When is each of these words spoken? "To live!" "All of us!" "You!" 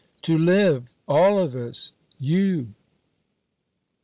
"To 0.23 0.35
live!" 0.35 0.95
"All 1.07 1.37
of 1.37 1.55
us!" 1.55 1.91
"You!" 2.17 2.73